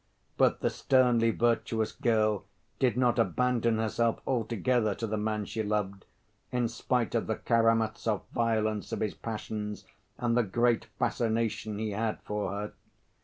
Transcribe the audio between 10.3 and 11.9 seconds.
the great fascination